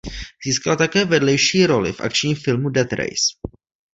[0.45, 3.37] Získala také vedlejší roli v akčním filmu "Death Race".